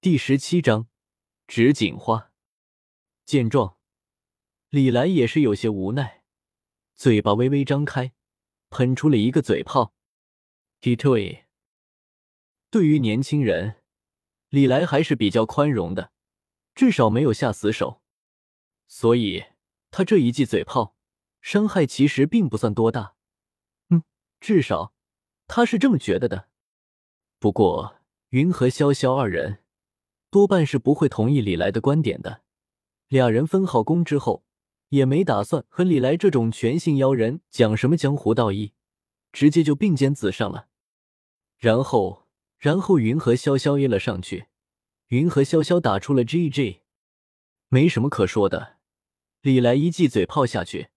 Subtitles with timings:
[0.00, 0.86] 第十七章，
[1.48, 2.30] 纸锦花。
[3.24, 3.78] 见状，
[4.68, 6.22] 李来也是有些无奈，
[6.94, 8.12] 嘴巴微微张开，
[8.70, 9.92] 喷出了一个嘴炮。
[10.80, 11.46] t t o y
[12.70, 13.82] 对于年轻人，
[14.50, 16.12] 李来还是比较宽容的，
[16.76, 18.00] 至少没有下死手，
[18.86, 19.46] 所以
[19.90, 20.94] 他这一记嘴炮，
[21.40, 23.16] 伤害其实并不算多大。
[23.88, 24.04] 嗯，
[24.38, 24.94] 至少
[25.48, 26.48] 他是这么觉得的。
[27.40, 27.96] 不过，
[28.28, 29.64] 云和潇潇二人。
[30.30, 32.42] 多半是不会同意李来的观点的。
[33.08, 34.44] 俩人分好工之后，
[34.90, 38.72] 也没打算和李来这种全性妖人讲什么江湖道义，
[39.32, 40.68] 直接就并肩子上了。
[41.56, 42.26] 然后，
[42.58, 44.46] 然后云和潇潇约了上去，
[45.08, 46.80] 云和潇潇打出了 GG，
[47.68, 48.76] 没什么可说的。
[49.40, 50.88] 李来一记嘴炮下去，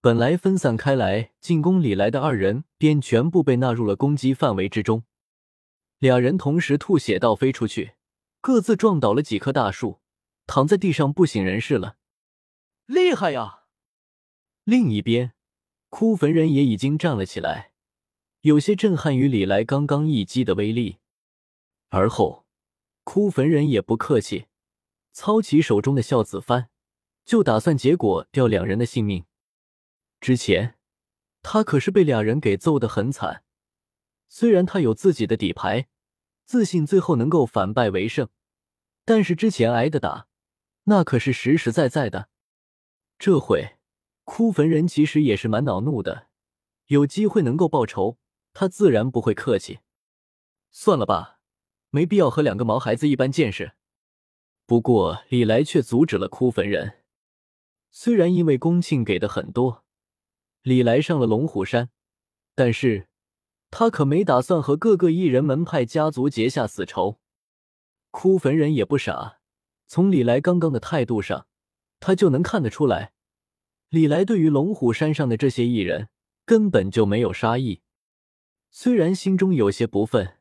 [0.00, 5.04] 本来分散开来进攻李来的二人便全部被纳入了攻击范围之中。
[5.98, 7.92] 俩人同时吐血倒飞出去。
[8.48, 10.00] 各自撞倒了几棵大树，
[10.46, 11.98] 躺在地上不省人事了。
[12.86, 13.64] 厉害呀！
[14.64, 15.34] 另一边，
[15.90, 17.72] 枯坟人也已经站了起来，
[18.40, 20.96] 有些震撼于李来刚刚一击的威力。
[21.90, 22.46] 而后，
[23.04, 24.46] 枯坟人也不客气，
[25.12, 26.68] 操起手中的孝子幡，
[27.26, 29.26] 就打算结果掉两人的性命。
[30.22, 30.76] 之前
[31.42, 33.44] 他可是被俩人给揍得很惨，
[34.30, 35.88] 虽然他有自己的底牌。
[36.46, 38.26] 自信最后能够反败为胜，
[39.08, 40.26] 但是之前挨的打，
[40.84, 42.28] 那可是实实在在的。
[43.18, 43.78] 这回
[44.24, 46.26] 枯坟人其实也是蛮恼怒的，
[46.88, 48.18] 有机会能够报仇，
[48.52, 49.78] 他自然不会客气。
[50.70, 51.40] 算了吧，
[51.88, 53.72] 没必要和两个毛孩子一般见识。
[54.66, 56.98] 不过李来却阻止了枯坟人。
[57.90, 59.86] 虽然因为公庆给的很多，
[60.60, 61.88] 李来上了龙虎山，
[62.54, 63.08] 但是。
[63.70, 67.18] 他可没打算和各个异人门派家族结下死仇。
[68.10, 69.38] 枯坟人也不傻，
[69.86, 71.46] 从李来刚刚的态度上，
[72.00, 73.12] 他就能看得出来，
[73.90, 76.08] 李来对于龙虎山上的这些异人
[76.44, 77.82] 根本就没有杀意。
[78.70, 80.38] 虽然心中有些不忿，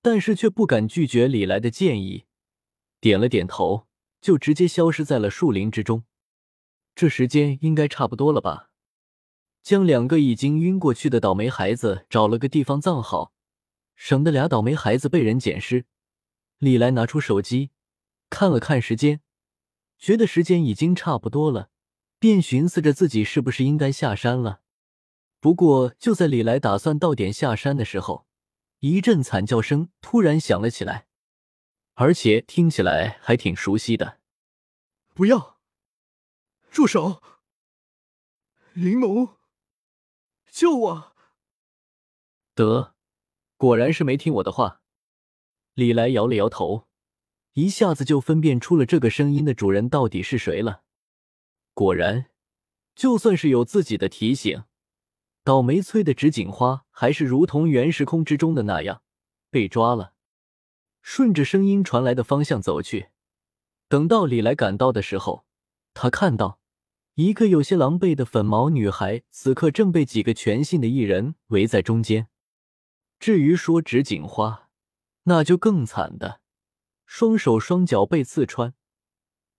[0.00, 2.26] 但是却不敢拒绝李来的建议，
[3.00, 3.86] 点了点头，
[4.20, 6.04] 就直接消失在了树林之中。
[6.94, 8.70] 这时间应该差不多了吧？
[9.62, 13.32] 将两个已经晕过去的倒霉孩子找了个地方葬好，
[13.96, 15.84] 省得俩倒霉孩子被人捡尸。
[16.58, 17.70] 李来拿出手机
[18.30, 19.20] 看了看时间，
[19.96, 21.70] 觉得时间已经差不多了，
[22.18, 24.62] 便寻思着自己是不是应该下山了。
[25.40, 28.26] 不过就在李来打算到点下山的时候，
[28.80, 31.06] 一阵惨叫声突然响了起来，
[31.94, 34.18] 而且听起来还挺熟悉的。
[35.14, 35.60] 不要！
[36.70, 37.22] 住手！
[38.72, 39.36] 林某。
[40.50, 41.12] 救我！
[42.54, 42.96] 得，
[43.56, 44.82] 果然是没听我的话。
[45.78, 46.88] 李来摇了摇头，
[47.52, 50.82] 一下子就分辨出了这个声音的主人到底是谁了。
[51.72, 52.26] 果然，
[52.96, 54.64] 就算是有自己的提醒，
[55.44, 59.02] 倒霉催的纸锦花还是如同原时空之中的那样
[59.50, 60.14] 被抓了。
[61.00, 63.10] 顺着声音传来的方向走去，
[63.88, 65.44] 等到李来赶到的时候，
[65.94, 66.58] 他看到。
[67.14, 72.26] 一个有些狼狈的粉毛女孩，此刻正被几个全信的艺人围在中间。
[73.20, 74.67] 至于说纸锦花，
[75.28, 76.40] 那就更惨的，
[77.04, 78.72] 双手双脚被刺穿，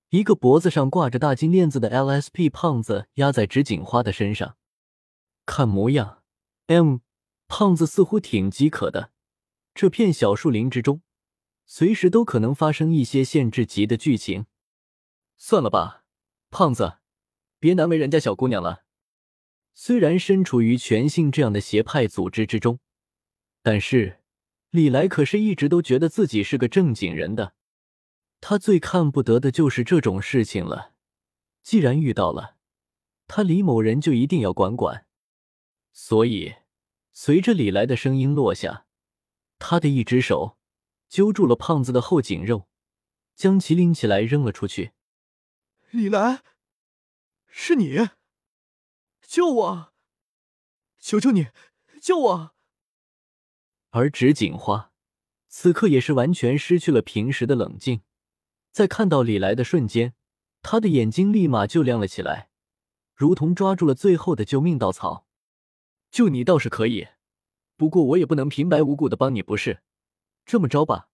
[0.09, 4.57] 一个脖子上挂着大金链子的 LSP 胖子压在纸锦花的身上。
[5.45, 6.23] 看模样
[6.65, 6.97] ，M
[7.47, 9.11] 胖子似乎挺饥渴的。
[9.75, 11.03] 这片小树林之中，
[11.67, 14.47] 随时都可能发生一些限制级的剧情。
[15.37, 16.03] 算了吧，
[16.49, 16.97] 胖子。
[17.59, 18.85] 别难为人家小姑娘了。
[19.75, 22.79] 虽然身处于全性这样的邪派组织之中，
[23.61, 24.18] 但是
[24.71, 27.55] 李来可是一直都觉得自己是个正经人的。
[28.41, 30.93] 他最看不得的就是这种事情了。
[31.61, 32.57] 既然遇到了，
[33.27, 35.05] 他李某人就一定要管管。
[35.91, 36.55] 所以，
[37.11, 38.85] 随着李来的声音落下，
[39.57, 40.57] 他的一只手
[41.09, 42.69] 揪住了胖子的后颈肉，
[43.35, 44.93] 将其拎起来扔了出去。
[45.91, 46.43] 李来。
[47.51, 48.07] 是你，
[49.21, 49.93] 救我！
[50.99, 51.47] 求求你，
[51.99, 52.55] 救我！
[53.91, 54.91] 而纸锦花
[55.47, 58.01] 此刻也是完全失去了平时的冷静，
[58.71, 60.13] 在看到李来的瞬间，
[60.61, 62.49] 他的眼睛立马就亮了起来，
[63.15, 65.25] 如同抓住了最后的救命稻草。
[66.11, 67.07] 救你倒是可以，
[67.77, 69.81] 不过我也不能平白无故的帮你，不是？
[70.45, 71.09] 这么着吧，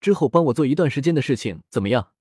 [0.00, 2.12] 之后帮我做一段时间的事情，怎么样？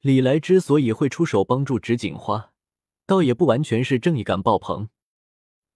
[0.00, 2.52] 李来之所以会出手帮助纸锦花，
[3.06, 4.88] 倒也不完全是正义感爆棚，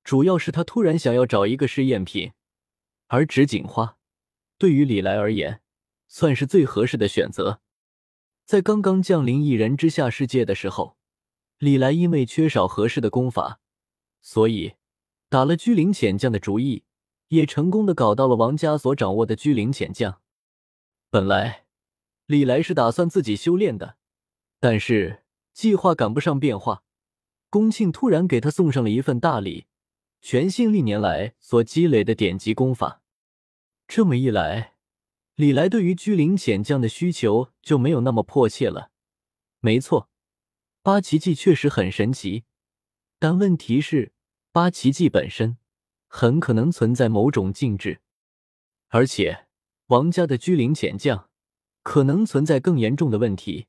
[0.03, 2.33] 主要是他突然想要找一个试验品。
[3.15, 3.97] 而纸锦花
[4.59, 5.61] 对于李来而言，
[6.09, 7.61] 算是最合适的选择。
[8.45, 10.97] 在刚刚降临一人之下世界的时候，
[11.59, 13.61] 李来因为缺少合适的功法，
[14.21, 14.75] 所以
[15.29, 16.83] 打了居灵潜将的主意，
[17.29, 20.21] 也成功的搞到了王家所掌握的居灵潜将。
[21.09, 21.67] 本来
[22.27, 23.97] 李来是打算自己修炼的，
[24.59, 25.23] 但是
[25.53, 26.83] 计划赶不上变化，
[27.49, 29.67] 宫庆突然给他送上了一份大礼，
[30.21, 33.03] 全信历年来所积累的典籍功法。
[33.87, 34.75] 这么一来。
[35.37, 38.93] 李来对于居灵潜将的需求就没有那么迫切了。
[39.59, 40.09] 没错，
[40.83, 42.45] 八奇迹确实很神奇，
[43.19, 44.13] 但问题是
[44.53, 45.59] 八奇迹本身
[46.07, 48.01] 很可能存在某种禁制，
[48.89, 49.47] 而且
[49.87, 51.29] 王家的居灵潜将
[51.83, 53.67] 可能存在更严重的问题。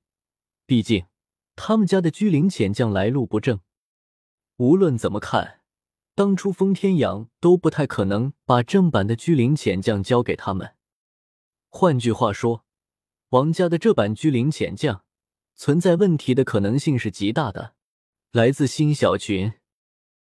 [0.68, 1.08] 毕竟
[1.56, 3.60] 他们家的居灵潜将来路不正。
[4.58, 5.62] 无论怎么看，
[6.16, 10.76] 当初封天阳都不太可能把正版的居灵潜将交给他们。
[11.68, 12.64] 换句话说，
[13.32, 15.04] 王家的这版居灵潜将
[15.56, 17.76] 存在问题的可能性是极大的。
[18.32, 19.54] 来自新小群。